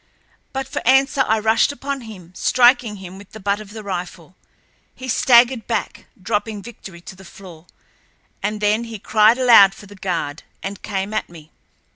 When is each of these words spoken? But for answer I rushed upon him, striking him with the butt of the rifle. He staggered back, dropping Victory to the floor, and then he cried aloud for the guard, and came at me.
But 0.51 0.67
for 0.67 0.81
answer 0.83 1.23
I 1.27 1.37
rushed 1.37 1.71
upon 1.71 2.01
him, 2.01 2.33
striking 2.33 2.95
him 2.95 3.19
with 3.19 3.33
the 3.33 3.39
butt 3.39 3.59
of 3.59 3.69
the 3.69 3.83
rifle. 3.83 4.35
He 4.95 5.07
staggered 5.07 5.67
back, 5.67 6.07
dropping 6.19 6.63
Victory 6.63 7.01
to 7.01 7.15
the 7.15 7.23
floor, 7.23 7.67
and 8.41 8.61
then 8.61 8.85
he 8.85 8.97
cried 8.97 9.37
aloud 9.37 9.75
for 9.75 9.85
the 9.85 9.93
guard, 9.93 10.41
and 10.63 10.81
came 10.81 11.13
at 11.13 11.29
me. 11.29 11.51